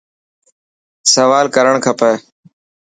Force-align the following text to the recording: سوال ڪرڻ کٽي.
سوال 1.13 1.45
ڪرڻ 1.55 1.75
کٽي. 1.85 2.13